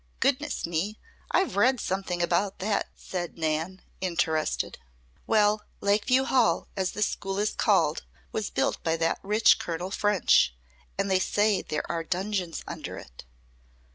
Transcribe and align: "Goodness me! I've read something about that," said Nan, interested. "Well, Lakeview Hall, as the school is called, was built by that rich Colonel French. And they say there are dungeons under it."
"Goodness 0.19 0.65
me! 0.65 0.97
I've 1.29 1.55
read 1.55 1.79
something 1.79 2.23
about 2.23 2.57
that," 2.57 2.87
said 2.95 3.37
Nan, 3.37 3.83
interested. 4.01 4.79
"Well, 5.27 5.63
Lakeview 5.79 6.23
Hall, 6.23 6.67
as 6.75 6.93
the 6.93 7.03
school 7.03 7.37
is 7.37 7.53
called, 7.53 8.01
was 8.31 8.49
built 8.49 8.83
by 8.83 8.97
that 8.97 9.19
rich 9.21 9.59
Colonel 9.59 9.91
French. 9.91 10.55
And 10.97 11.11
they 11.11 11.19
say 11.19 11.61
there 11.61 11.85
are 11.87 12.03
dungeons 12.03 12.63
under 12.67 12.97
it." 12.97 13.25